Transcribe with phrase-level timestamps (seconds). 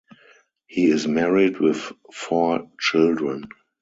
[0.65, 3.45] He is married with four children.